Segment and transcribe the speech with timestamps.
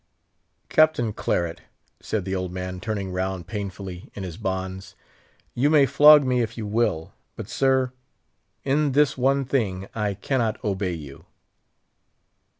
[0.67, 1.61] "Captain Claret,"
[1.99, 4.95] said the old man, turning round painfully in his bonds,
[5.53, 7.91] "you may flog me if you will; but, sir,
[8.63, 11.25] in this one thing I cannot obey you."